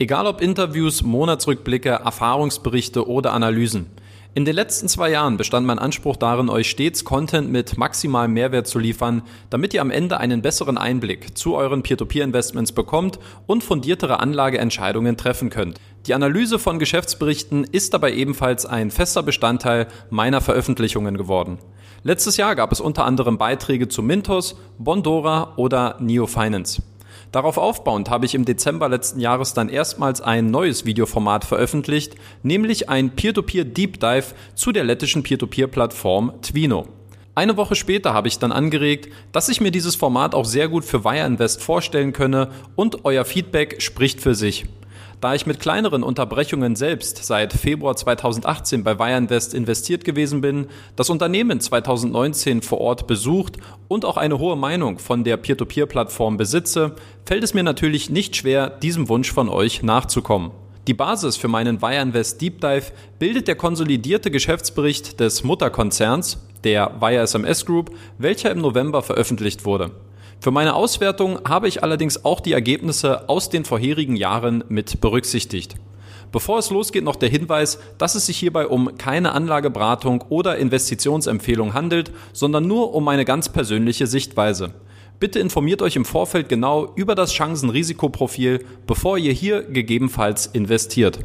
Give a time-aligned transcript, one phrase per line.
[0.00, 3.86] Egal ob Interviews, Monatsrückblicke, Erfahrungsberichte oder Analysen.
[4.32, 8.68] In den letzten zwei Jahren bestand mein Anspruch darin, euch stets Content mit maximalem Mehrwert
[8.68, 14.20] zu liefern, damit ihr am Ende einen besseren Einblick zu euren Peer-to-Peer-Investments bekommt und fundiertere
[14.20, 15.80] Anlageentscheidungen treffen könnt.
[16.06, 21.58] Die Analyse von Geschäftsberichten ist dabei ebenfalls ein fester Bestandteil meiner Veröffentlichungen geworden.
[22.04, 26.82] Letztes Jahr gab es unter anderem Beiträge zu Mintos, Bondora oder Neo Finance.
[27.32, 32.88] Darauf aufbauend habe ich im Dezember letzten Jahres dann erstmals ein neues Videoformat veröffentlicht, nämlich
[32.88, 36.86] ein Peer-to-Peer Deep Dive zu der lettischen Peer-to-Peer-Plattform Twino.
[37.34, 40.84] Eine Woche später habe ich dann angeregt, dass ich mir dieses Format auch sehr gut
[40.84, 44.64] für Wire Invest vorstellen könne und euer Feedback spricht für sich.
[45.20, 51.10] Da ich mit kleineren Unterbrechungen selbst seit Februar 2018 bei Wireinvest investiert gewesen bin, das
[51.10, 53.56] Unternehmen 2019 vor Ort besucht
[53.88, 56.94] und auch eine hohe Meinung von der Peer-to-Peer-Plattform besitze,
[57.26, 60.52] fällt es mir natürlich nicht schwer, diesem Wunsch von euch nachzukommen.
[60.86, 67.22] Die Basis für meinen Wireinvest Deep Dive bildet der konsolidierte Geschäftsbericht des Mutterkonzerns, der Wire
[67.22, 69.90] SMS Group, welcher im November veröffentlicht wurde.
[70.40, 75.74] Für meine Auswertung habe ich allerdings auch die Ergebnisse aus den vorherigen Jahren mit berücksichtigt.
[76.30, 81.74] Bevor es losgeht, noch der Hinweis, dass es sich hierbei um keine Anlageberatung oder Investitionsempfehlung
[81.74, 84.74] handelt, sondern nur um eine ganz persönliche Sichtweise.
[85.18, 91.18] Bitte informiert euch im Vorfeld genau über das Chancen-Risikoprofil, bevor ihr hier gegebenenfalls investiert.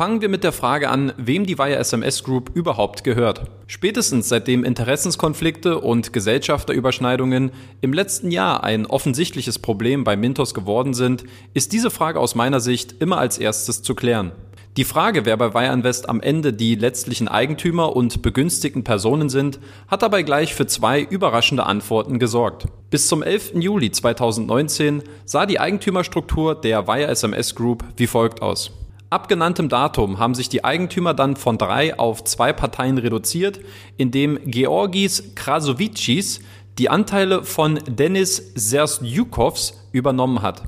[0.00, 3.50] Fangen wir mit der Frage an, wem die Wire SMS Group überhaupt gehört.
[3.66, 7.50] Spätestens seitdem Interessenskonflikte und Gesellschafterüberschneidungen
[7.82, 12.60] im letzten Jahr ein offensichtliches Problem bei Mintos geworden sind, ist diese Frage aus meiner
[12.60, 14.32] Sicht immer als erstes zu klären.
[14.78, 19.60] Die Frage, wer bei Wire Invest am Ende die letztlichen Eigentümer und begünstigten Personen sind,
[19.86, 22.68] hat dabei gleich für zwei überraschende Antworten gesorgt.
[22.88, 23.56] Bis zum 11.
[23.56, 28.79] Juli 2019 sah die Eigentümerstruktur der Wire SMS Group wie folgt aus.
[29.10, 33.58] Ab genanntem Datum haben sich die Eigentümer dann von drei auf zwei Parteien reduziert,
[33.96, 36.38] indem Georgis Krasovicis
[36.78, 40.62] die Anteile von Denis Sersdjukovs übernommen hat.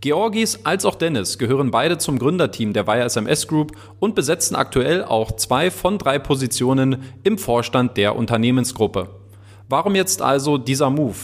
[0.00, 5.04] Georgis als auch Dennis gehören beide zum Gründerteam der Wire SMS Group und besetzen aktuell
[5.04, 9.08] auch zwei von drei Positionen im Vorstand der Unternehmensgruppe.
[9.68, 11.14] Warum jetzt also dieser Move?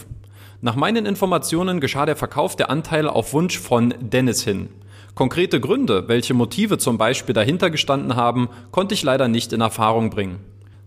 [0.61, 4.69] Nach meinen Informationen geschah der Verkauf der Anteile auf Wunsch von Dennis hin.
[5.15, 10.11] Konkrete Gründe, welche Motive zum Beispiel dahinter gestanden haben, konnte ich leider nicht in Erfahrung
[10.11, 10.41] bringen.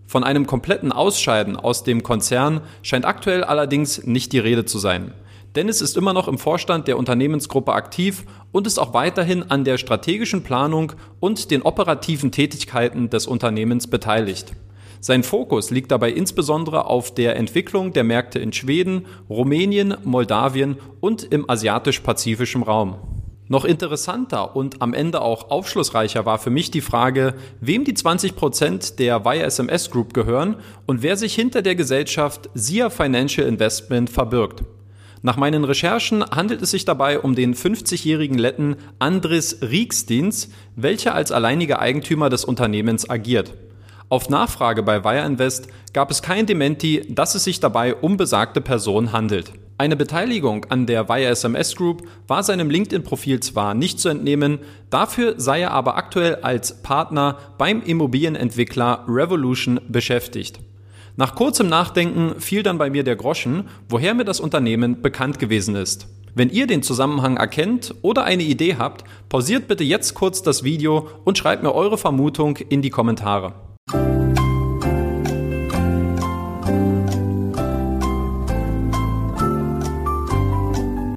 [0.06, 5.12] Von einem kompletten Ausscheiden aus dem Konzern scheint aktuell allerdings nicht die Rede zu sein.
[5.54, 9.78] Dennis ist immer noch im Vorstand der Unternehmensgruppe aktiv und ist auch weiterhin an der
[9.78, 14.52] strategischen Planung und den operativen Tätigkeiten des Unternehmens beteiligt.
[15.00, 21.22] Sein Fokus liegt dabei insbesondere auf der Entwicklung der Märkte in Schweden, Rumänien, Moldawien und
[21.22, 22.96] im asiatisch-pazifischen Raum.
[23.46, 28.96] Noch interessanter und am Ende auch aufschlussreicher war für mich die Frage, wem die 20%
[28.96, 30.56] der Wire SMS Group gehören
[30.86, 34.64] und wer sich hinter der Gesellschaft SIA Financial Investment verbirgt.
[35.20, 41.30] Nach meinen Recherchen handelt es sich dabei um den 50-jährigen Letten Andris Riekstins, welcher als
[41.30, 43.52] alleiniger Eigentümer des Unternehmens agiert.
[44.08, 48.60] Auf Nachfrage bei Wire Invest gab es kein Dementi, dass es sich dabei um besagte
[48.60, 49.52] Person handelt.
[49.76, 55.34] Eine Beteiligung an der Wire SMS Group war seinem LinkedIn-Profil zwar nicht zu entnehmen, dafür
[55.36, 60.60] sei er aber aktuell als Partner beim Immobilienentwickler Revolution beschäftigt.
[61.16, 65.74] Nach kurzem Nachdenken fiel dann bei mir der Groschen, woher mir das Unternehmen bekannt gewesen
[65.74, 66.06] ist.
[66.36, 71.08] Wenn ihr den Zusammenhang erkennt oder eine Idee habt, pausiert bitte jetzt kurz das Video
[71.24, 73.54] und schreibt mir eure Vermutung in die Kommentare.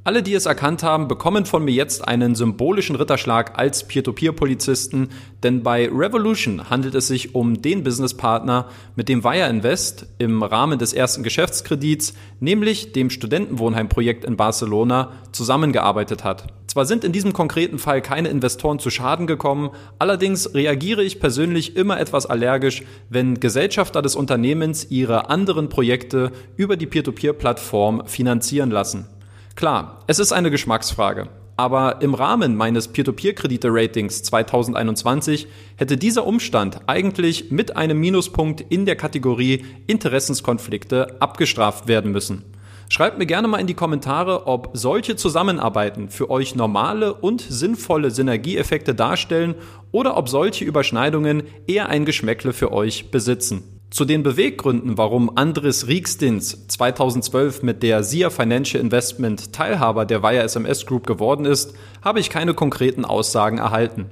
[0.08, 5.10] Alle, die es erkannt haben, bekommen von mir jetzt einen symbolischen Ritterschlag als Peer-to-Peer-Polizisten,
[5.44, 10.80] denn bei Revolution handelt es sich um den Businesspartner, mit dem Wire Invest im Rahmen
[10.80, 16.54] des ersten Geschäftskredits, nämlich dem Studentenwohnheimprojekt in Barcelona, zusammengearbeitet hat.
[16.68, 21.76] Zwar sind in diesem konkreten Fall keine Investoren zu Schaden gekommen, allerdings reagiere ich persönlich
[21.76, 29.10] immer etwas allergisch, wenn Gesellschafter des Unternehmens ihre anderen Projekte über die Peer-to-Peer-Plattform finanzieren lassen.
[29.58, 31.30] Klar, es ist eine Geschmacksfrage.
[31.56, 38.96] Aber im Rahmen meines Peer-to-Peer-Kredite-Ratings 2021 hätte dieser Umstand eigentlich mit einem Minuspunkt in der
[38.96, 42.44] Kategorie Interessenskonflikte abgestraft werden müssen.
[42.90, 48.12] Schreibt mir gerne mal in die Kommentare, ob solche Zusammenarbeiten für euch normale und sinnvolle
[48.12, 49.56] Synergieeffekte darstellen
[49.92, 53.77] oder ob solche Überschneidungen eher ein Geschmäckle für euch besitzen.
[53.98, 60.44] Zu den Beweggründen, warum Andres Riekstins 2012 mit der SIA Financial Investment Teilhaber der Wire
[60.44, 61.74] SMS Group geworden ist,
[62.04, 64.06] habe ich keine konkreten Aussagen erhalten.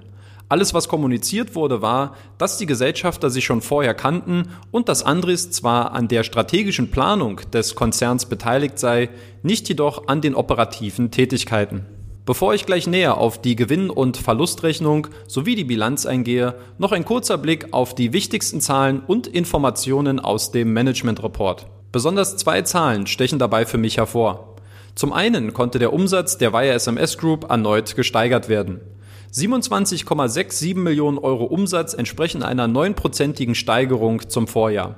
[0.50, 5.52] Alles, was kommuniziert wurde, war, dass die Gesellschafter sich schon vorher kannten und dass Andres
[5.52, 9.12] zwar an der strategischen Planung des Konzerns beteiligt sei,
[9.44, 11.86] nicht jedoch an den operativen Tätigkeiten.
[12.26, 17.06] Bevor ich gleich näher auf die Gewinn- und Verlustrechnung sowie die Bilanz eingehe, noch ein
[17.06, 21.68] kurzer Blick auf die wichtigsten Zahlen und Informationen aus dem Management Report.
[21.92, 24.56] Besonders zwei Zahlen stechen dabei für mich hervor.
[24.96, 28.82] Zum einen konnte der Umsatz der Wire SMS Group erneut gesteigert werden.
[29.32, 34.96] 27,67 Millionen Euro Umsatz entsprechen einer neunprozentigen Steigerung zum Vorjahr.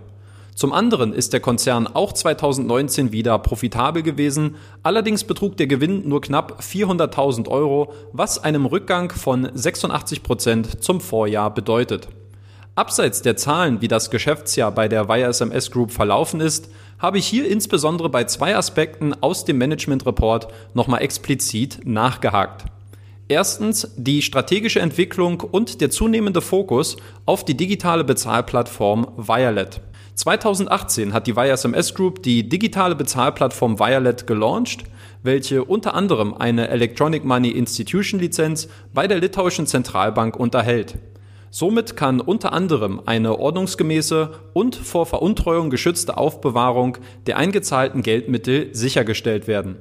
[0.58, 6.20] Zum anderen ist der Konzern auch 2019 wieder profitabel gewesen, allerdings betrug der Gewinn nur
[6.20, 12.08] knapp 400.000 Euro, was einem Rückgang von 86 Prozent zum Vorjahr bedeutet.
[12.74, 17.28] Abseits der Zahlen, wie das Geschäftsjahr bei der Wire SMS Group verlaufen ist, habe ich
[17.28, 22.66] hier insbesondere bei zwei Aspekten aus dem Management Report nochmal explizit nachgehakt.
[23.28, 29.82] Erstens die strategische Entwicklung und der zunehmende Fokus auf die digitale Bezahlplattform Violet.
[30.18, 34.84] 2018 hat die YSMS Group die digitale Bezahlplattform Violet gelauncht,
[35.22, 40.98] welche unter anderem eine Electronic Money Institution Lizenz bei der litauischen Zentralbank unterhält.
[41.52, 46.98] Somit kann unter anderem eine ordnungsgemäße und vor Veruntreuung geschützte Aufbewahrung
[47.28, 49.78] der eingezahlten Geldmittel sichergestellt werden.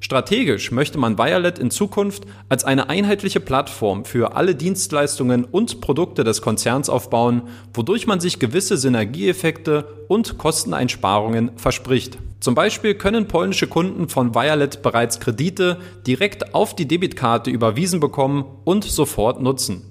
[0.00, 6.22] Strategisch möchte man Violet in Zukunft als eine einheitliche Plattform für alle Dienstleistungen und Produkte
[6.22, 12.18] des Konzerns aufbauen, wodurch man sich gewisse Synergieeffekte und Kosteneinsparungen verspricht.
[12.40, 18.44] Zum Beispiel können polnische Kunden von Violet bereits Kredite direkt auf die Debitkarte überwiesen bekommen
[18.64, 19.82] und sofort nutzen.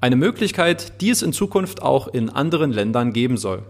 [0.00, 3.62] Eine Möglichkeit, die es in Zukunft auch in anderen Ländern geben soll.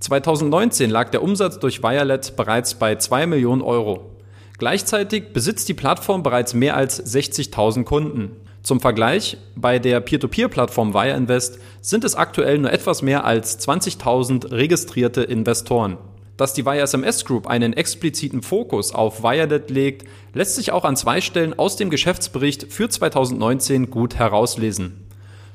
[0.00, 4.17] 2019 lag der Umsatz durch Violet bereits bei 2 Millionen Euro.
[4.58, 8.32] Gleichzeitig besitzt die Plattform bereits mehr als 60.000 Kunden.
[8.64, 15.22] Zum Vergleich, bei der Peer-to-Peer-Plattform WireInvest sind es aktuell nur etwas mehr als 20.000 registrierte
[15.22, 15.96] Investoren.
[16.36, 20.96] Dass die Wire SMS Group einen expliziten Fokus auf Wirelet legt, lässt sich auch an
[20.96, 25.07] zwei Stellen aus dem Geschäftsbericht für 2019 gut herauslesen.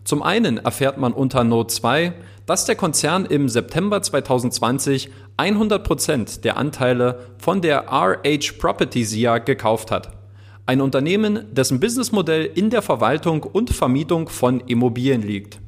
[0.03, 2.13] Zum einen erfährt man unter Note 2,
[2.45, 9.91] dass der Konzern im September 2020 100% der Anteile von der RH Property SIA gekauft
[9.91, 10.11] hat.
[10.65, 15.59] Ein Unternehmen, dessen Businessmodell in der Verwaltung und Vermietung von Immobilien liegt.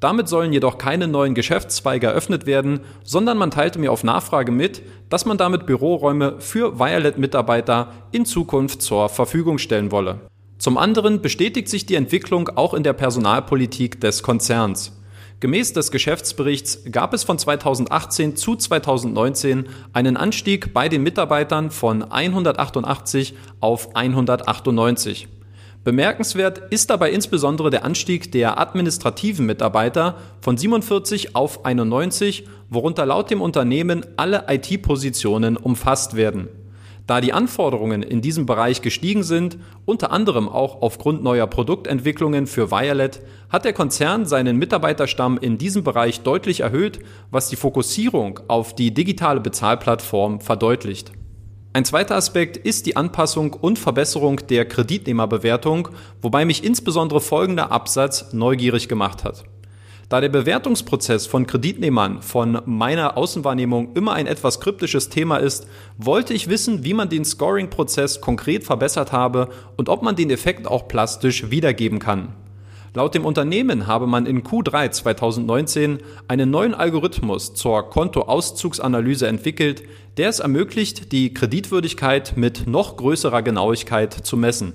[0.00, 4.82] Damit sollen jedoch keine neuen Geschäftszweige eröffnet werden, sondern man teilte mir auf Nachfrage mit,
[5.08, 10.20] dass man damit Büroräume für Violet-Mitarbeiter in Zukunft zur Verfügung stellen wolle.
[10.64, 14.98] Zum anderen bestätigt sich die Entwicklung auch in der Personalpolitik des Konzerns.
[15.40, 22.02] Gemäß des Geschäftsberichts gab es von 2018 zu 2019 einen Anstieg bei den Mitarbeitern von
[22.02, 25.28] 188 auf 198.
[25.84, 33.30] Bemerkenswert ist dabei insbesondere der Anstieg der administrativen Mitarbeiter von 47 auf 91, worunter laut
[33.30, 36.48] dem Unternehmen alle IT-Positionen umfasst werden.
[37.06, 42.70] Da die Anforderungen in diesem Bereich gestiegen sind, unter anderem auch aufgrund neuer Produktentwicklungen für
[42.70, 43.20] Violet,
[43.50, 48.94] hat der Konzern seinen Mitarbeiterstamm in diesem Bereich deutlich erhöht, was die Fokussierung auf die
[48.94, 51.12] digitale Bezahlplattform verdeutlicht.
[51.74, 55.88] Ein zweiter Aspekt ist die Anpassung und Verbesserung der Kreditnehmerbewertung,
[56.22, 59.44] wobei mich insbesondere folgender Absatz neugierig gemacht hat.
[60.08, 66.34] Da der Bewertungsprozess von Kreditnehmern von meiner Außenwahrnehmung immer ein etwas kryptisches Thema ist, wollte
[66.34, 70.88] ich wissen, wie man den Scoring-Prozess konkret verbessert habe und ob man den Effekt auch
[70.88, 72.34] plastisch wiedergeben kann.
[72.96, 79.82] Laut dem Unternehmen habe man in Q3 2019 einen neuen Algorithmus zur Kontoauszugsanalyse entwickelt,
[80.16, 84.74] der es ermöglicht, die Kreditwürdigkeit mit noch größerer Genauigkeit zu messen.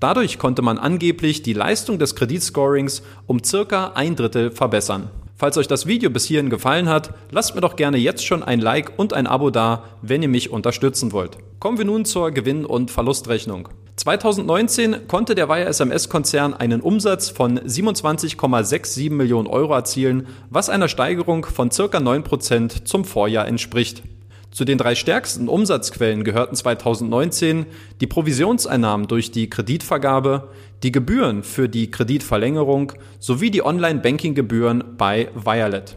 [0.00, 5.10] Dadurch konnte man angeblich die Leistung des Kreditscorings um circa ein Drittel verbessern.
[5.34, 8.60] Falls euch das Video bis hierhin gefallen hat, lasst mir doch gerne jetzt schon ein
[8.60, 11.38] Like und ein Abo da, wenn ihr mich unterstützen wollt.
[11.60, 13.68] Kommen wir nun zur Gewinn- und Verlustrechnung.
[13.96, 21.44] 2019 konnte der Wire SMS-Konzern einen Umsatz von 27,67 Millionen Euro erzielen, was einer Steigerung
[21.44, 24.02] von circa 9% zum Vorjahr entspricht.
[24.50, 27.66] Zu den drei stärksten Umsatzquellen gehörten 2019
[28.00, 30.48] die Provisionseinnahmen durch die Kreditvergabe,
[30.82, 35.96] die Gebühren für die Kreditverlängerung sowie die Online-Banking-Gebühren bei Violet.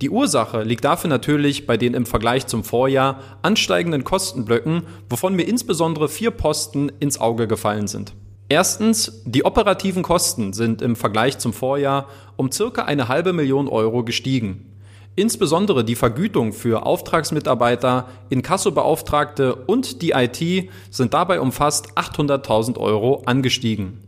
[0.00, 5.42] Die Ursache liegt dafür natürlich bei den im Vergleich zum Vorjahr ansteigenden Kostenblöcken, wovon mir
[5.42, 8.14] insbesondere vier Posten ins Auge gefallen sind.
[8.48, 14.02] Erstens, die operativen Kosten sind im Vergleich zum Vorjahr um circa eine halbe Million Euro
[14.02, 14.66] gestiegen.
[15.16, 23.22] Insbesondere die Vergütung für Auftragsmitarbeiter, Inkassobeauftragte und die IT sind dabei um fast 800.000 Euro
[23.26, 23.98] angestiegen.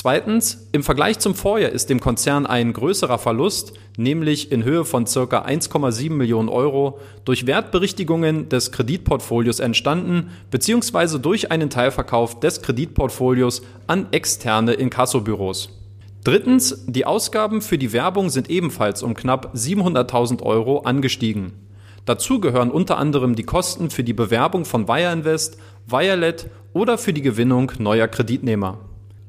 [0.00, 5.06] Zweitens, im Vergleich zum Vorjahr ist dem Konzern ein größerer Verlust, nämlich in Höhe von
[5.06, 5.44] ca.
[5.44, 11.18] 1,7 Millionen Euro, durch Wertberichtigungen des Kreditportfolios entstanden bzw.
[11.18, 15.70] durch einen Teilverkauf des Kreditportfolios an externe Inkassobüros.
[16.22, 21.54] Drittens, die Ausgaben für die Werbung sind ebenfalls um knapp 700.000 Euro angestiegen.
[22.04, 27.12] Dazu gehören unter anderem die Kosten für die Bewerbung von Wire Invest, Wirelet oder für
[27.12, 28.78] die Gewinnung neuer Kreditnehmer.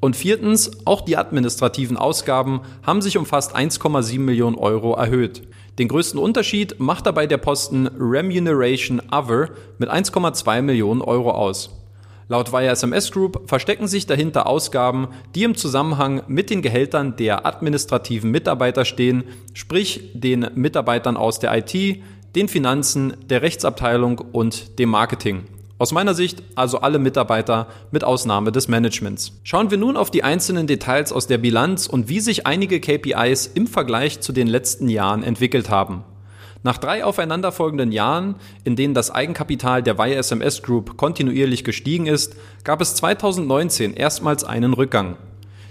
[0.00, 5.42] Und viertens, auch die administrativen Ausgaben haben sich um fast 1,7 Millionen Euro erhöht.
[5.78, 11.70] Den größten Unterschied macht dabei der Posten Remuneration Other mit 1,2 Millionen Euro aus.
[12.28, 17.44] Laut Wire SMS Group verstecken sich dahinter Ausgaben, die im Zusammenhang mit den Gehältern der
[17.44, 22.02] administrativen Mitarbeiter stehen, sprich den Mitarbeitern aus der IT,
[22.36, 25.44] den Finanzen, der Rechtsabteilung und dem Marketing.
[25.80, 29.32] Aus meiner Sicht also alle Mitarbeiter mit Ausnahme des Managements.
[29.44, 33.46] Schauen wir nun auf die einzelnen Details aus der Bilanz und wie sich einige KPIs
[33.46, 36.04] im Vergleich zu den letzten Jahren entwickelt haben.
[36.62, 42.36] Nach drei aufeinanderfolgenden Jahren, in denen das Eigenkapital der Wire SMS Group kontinuierlich gestiegen ist,
[42.62, 45.16] gab es 2019 erstmals einen Rückgang.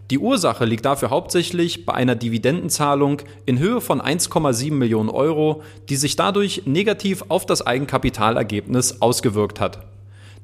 [0.09, 5.97] Die Ursache liegt dafür hauptsächlich bei einer Dividendenzahlung in Höhe von 1,7 Millionen Euro, die
[5.97, 9.85] sich dadurch negativ auf das Eigenkapitalergebnis ausgewirkt hat.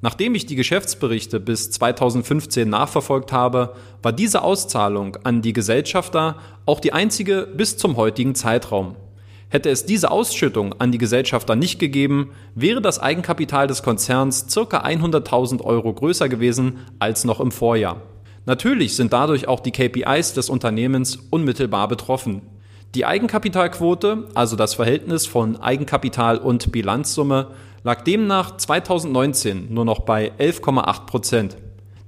[0.02, 6.36] Nachdem ich die Geschäftsberichte bis 2015 nachverfolgt habe, war diese Auszahlung an die Gesellschafter
[6.66, 8.96] auch die einzige bis zum heutigen Zeitraum.
[9.50, 14.62] Hätte es diese Ausschüttung an die Gesellschafter nicht gegeben, wäre das Eigenkapital des Konzerns ca.
[14.62, 18.02] 100.000 Euro größer gewesen als noch im Vorjahr.
[18.46, 22.42] Natürlich sind dadurch auch die KPIs des Unternehmens unmittelbar betroffen.
[22.96, 27.48] Die Eigenkapitalquote, also das Verhältnis von Eigenkapital und Bilanzsumme,
[27.86, 31.58] lag demnach 2019 nur noch bei 11,8 Prozent.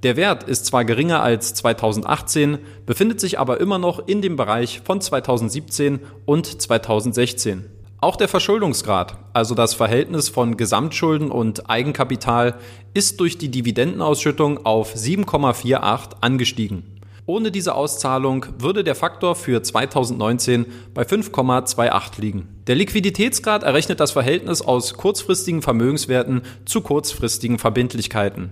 [0.01, 2.57] Der Wert ist zwar geringer als 2018,
[2.87, 7.65] befindet sich aber immer noch in dem Bereich von 2017 und 2016.
[8.01, 12.55] Auch der Verschuldungsgrad, also das Verhältnis von Gesamtschulden und Eigenkapital,
[12.95, 16.96] ist durch die Dividendenausschüttung auf 7,48 angestiegen.
[17.29, 22.47] Ohne diese Auszahlung würde der Faktor für 2019 bei 5,28 liegen.
[22.67, 28.51] Der Liquiditätsgrad errechnet das Verhältnis aus kurzfristigen Vermögenswerten zu kurzfristigen Verbindlichkeiten.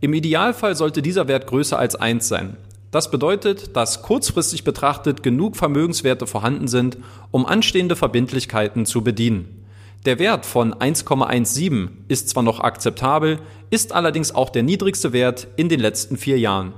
[0.00, 2.56] Im Idealfall sollte dieser Wert größer als 1 sein.
[2.92, 6.98] Das bedeutet, dass kurzfristig betrachtet genug Vermögenswerte vorhanden sind,
[7.32, 9.66] um anstehende Verbindlichkeiten zu bedienen.
[10.06, 15.68] Der Wert von 1,17 ist zwar noch akzeptabel, ist allerdings auch der niedrigste Wert in
[15.68, 16.72] den letzten vier Jahren.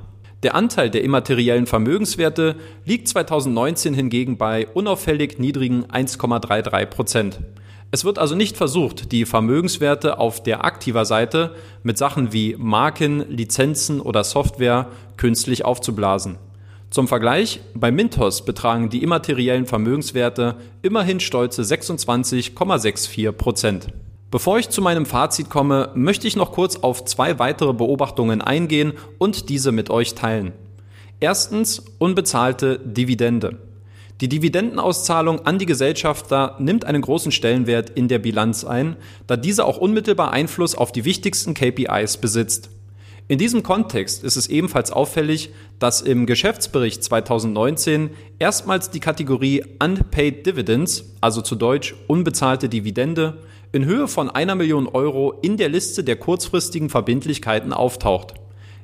[0.44, 7.40] Der Anteil der immateriellen Vermögenswerte liegt 2019 hingegen bei unauffällig niedrigen 1,33 Prozent.
[7.90, 13.24] Es wird also nicht versucht, die Vermögenswerte auf der aktiver Seite mit Sachen wie Marken,
[13.30, 16.36] Lizenzen oder Software künstlich aufzublasen.
[16.90, 23.86] Zum Vergleich, bei Mintos betragen die immateriellen Vermögenswerte immerhin stolze 26,64 Prozent.
[24.34, 28.94] Bevor ich zu meinem Fazit komme, möchte ich noch kurz auf zwei weitere Beobachtungen eingehen
[29.18, 30.50] und diese mit euch teilen.
[31.20, 33.60] Erstens unbezahlte Dividende.
[34.20, 38.96] Die Dividendenauszahlung an die Gesellschafter nimmt einen großen Stellenwert in der Bilanz ein,
[39.28, 42.70] da diese auch unmittelbar Einfluss auf die wichtigsten KPIs besitzt.
[43.28, 48.10] In diesem Kontext ist es ebenfalls auffällig, dass im Geschäftsbericht 2019
[48.40, 53.38] erstmals die Kategorie Unpaid Dividends, also zu Deutsch unbezahlte Dividende,
[53.74, 58.34] in Höhe von einer Million Euro in der Liste der kurzfristigen Verbindlichkeiten auftaucht.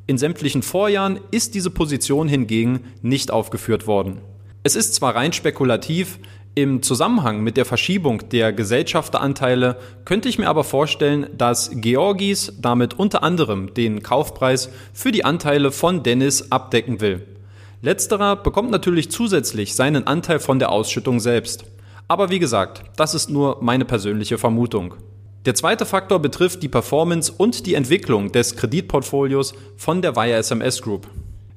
[0.06, 4.20] In sämtlichen Vorjahren ist diese Position hingegen nicht aufgeführt worden.
[4.64, 6.18] Es ist zwar rein spekulativ,
[6.56, 12.94] im Zusammenhang mit der Verschiebung der Gesellschafteranteile könnte ich mir aber vorstellen, dass Georgis damit
[12.99, 17.25] unter anderem den Kaufpreis für die Anteile von Dennis abdecken will.
[17.82, 21.64] Letzterer bekommt natürlich zusätzlich seinen Anteil von der Ausschüttung selbst.
[22.11, 24.95] Aber wie gesagt, das ist nur meine persönliche Vermutung.
[25.47, 30.83] Der zweite Faktor betrifft die Performance und die Entwicklung des Kreditportfolios von der Wire SMS
[30.83, 31.07] Group.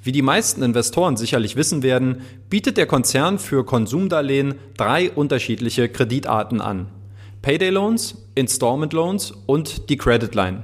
[0.04, 6.62] Wie die meisten Investoren sicherlich wissen werden, bietet der Konzern für Konsumdarlehen drei unterschiedliche Kreditarten
[6.62, 6.86] an.
[7.42, 10.62] Payday Loans, Installment Loans und die Credit Line.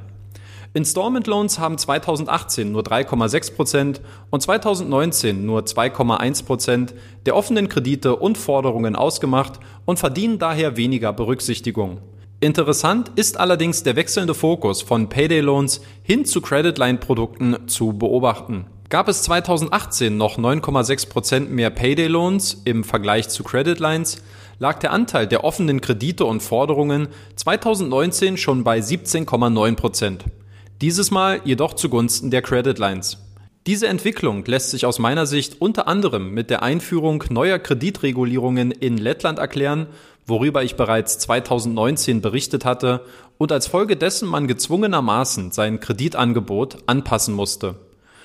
[0.73, 6.93] Installment Loans haben 2018 nur 3,6% und 2019 nur 2,1%
[7.25, 12.01] der offenen Kredite und Forderungen ausgemacht und verdienen daher weniger Berücksichtigung.
[12.39, 17.93] Interessant ist allerdings der wechselnde Fokus von Payday Loans hin zu Credit Line Produkten zu
[17.93, 18.67] beobachten.
[18.89, 24.21] Gab es 2018 noch 9,6% mehr Payday Loans im Vergleich zu Credit Lines,
[24.59, 30.19] lag der Anteil der offenen Kredite und Forderungen 2019 schon bei 17,9%.
[30.81, 33.17] Dieses Mal jedoch zugunsten der Credit Lines.
[33.67, 38.98] Diese Entwicklung lässt sich aus meiner Sicht unter anderem mit der Einführung neuer Kreditregulierungen in
[38.98, 39.88] Lettland erklären,
[40.25, 43.01] worüber ich bereits 2019 berichtet hatte
[43.38, 47.75] und als Folge dessen man gezwungenermaßen sein Kreditangebot anpassen musste.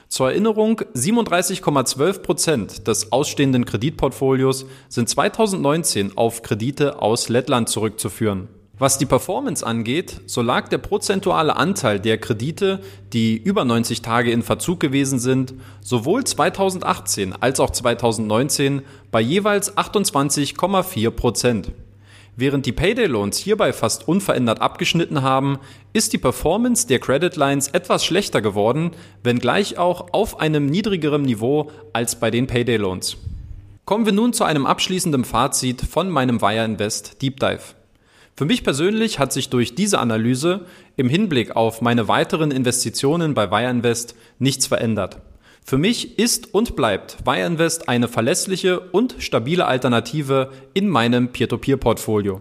[0.06, 8.46] Zur Erinnerung, 37,12 Prozent des ausstehenden Kreditportfolios sind 2019 auf Kredite aus Lettland zurückzuführen.
[8.76, 12.80] Was die Performance angeht, so lag der prozentuale Anteil der Kredite,
[13.12, 19.76] die über 90 Tage in Verzug gewesen sind, sowohl 2018 als auch 2019 bei jeweils
[19.76, 21.72] 28,4 Prozent.
[22.36, 25.60] Während die Payday Loans hierbei fast unverändert abgeschnitten haben,
[25.92, 28.90] ist die Performance der Credit Lines etwas schlechter geworden,
[29.22, 33.18] wenngleich auch auf einem niedrigeren Niveau als bei den Payday Loans.
[33.84, 37.76] Kommen wir nun zu einem abschließenden Fazit von meinem Wire Invest Deep Dive.
[38.36, 43.52] Für mich persönlich hat sich durch diese Analyse im Hinblick auf meine weiteren Investitionen bei
[43.52, 45.20] Wire Invest nichts verändert.
[45.64, 52.40] Für mich ist und bleibt Wire Invest eine verlässliche und stabile Alternative in meinem Peer-to-Peer-Portfolio.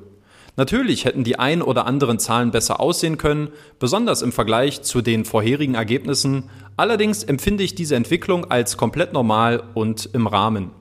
[0.56, 5.26] Natürlich hätten die ein oder anderen Zahlen besser aussehen können, besonders im Vergleich zu den
[5.26, 6.50] vorherigen Ergebnissen.
[6.76, 10.72] Allerdings empfinde ich diese Entwicklung als komplett normal und im Rahmen.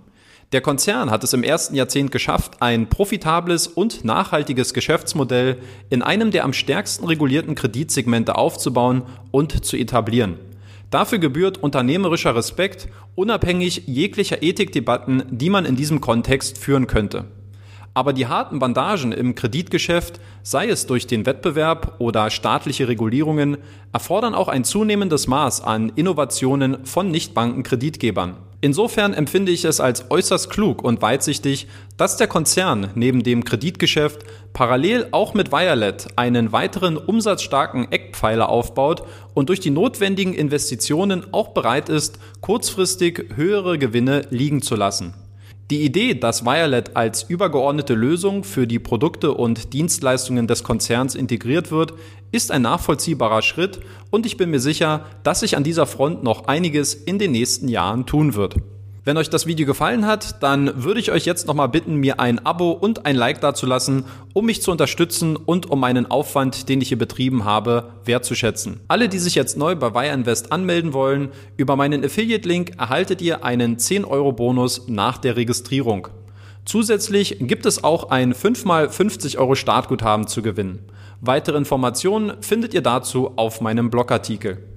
[0.52, 5.56] Der Konzern hat es im ersten Jahrzehnt geschafft, ein profitables und nachhaltiges Geschäftsmodell
[5.88, 10.38] in einem der am stärksten regulierten Kreditsegmente aufzubauen und zu etablieren.
[10.90, 17.24] Dafür gebührt unternehmerischer Respekt, unabhängig jeglicher Ethikdebatten, die man in diesem Kontext führen könnte.
[17.94, 23.56] Aber die harten Bandagen im Kreditgeschäft, sei es durch den Wettbewerb oder staatliche Regulierungen,
[23.92, 28.36] erfordern auch ein zunehmendes Maß an Innovationen von Nichtbankenkreditgebern.
[28.64, 31.66] Insofern empfinde ich es als äußerst klug und weitsichtig,
[31.96, 34.20] dass der Konzern neben dem Kreditgeschäft
[34.52, 39.02] parallel auch mit Violet einen weiteren umsatzstarken Eckpfeiler aufbaut
[39.34, 45.14] und durch die notwendigen Investitionen auch bereit ist, kurzfristig höhere Gewinne liegen zu lassen.
[45.72, 51.70] Die Idee, dass Violet als übergeordnete Lösung für die Produkte und Dienstleistungen des Konzerns integriert
[51.70, 51.94] wird,
[52.30, 53.80] ist ein nachvollziehbarer Schritt
[54.10, 57.68] und ich bin mir sicher, dass sich an dieser Front noch einiges in den nächsten
[57.68, 58.56] Jahren tun wird.
[59.04, 62.46] Wenn euch das Video gefallen hat, dann würde ich euch jetzt nochmal bitten, mir ein
[62.46, 66.86] Abo und ein Like dazulassen, um mich zu unterstützen und um meinen Aufwand, den ich
[66.86, 68.78] hier betrieben habe, wertzuschätzen.
[68.86, 73.76] Alle, die sich jetzt neu bei Invest anmelden wollen, über meinen Affiliate-Link erhaltet ihr einen
[73.76, 76.06] 10-Euro-Bonus nach der Registrierung.
[76.64, 80.78] Zusätzlich gibt es auch ein 5x50 Euro Startguthaben zu gewinnen.
[81.20, 84.71] Weitere Informationen findet ihr dazu auf meinem Blogartikel.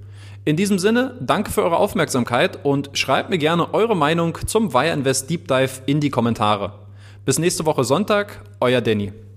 [0.46, 4.92] In diesem Sinne, danke für eure Aufmerksamkeit und schreibt mir gerne eure Meinung zum Wire
[4.92, 6.72] Invest Deep Dive in die Kommentare.
[7.24, 9.12] Bis nächste Woche Sonntag, euer Danny.